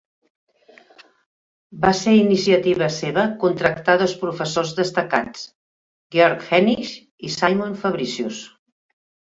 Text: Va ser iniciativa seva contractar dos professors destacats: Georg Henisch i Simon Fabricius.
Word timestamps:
Va 1.83 1.91
ser 1.99 2.13
iniciativa 2.21 2.89
seva 2.97 3.27
contractar 3.45 3.97
dos 4.03 4.17
professors 4.25 4.75
destacats: 4.81 5.45
Georg 6.19 6.51
Henisch 6.59 6.99
i 7.29 7.33
Simon 7.39 7.83
Fabricius. 7.85 8.47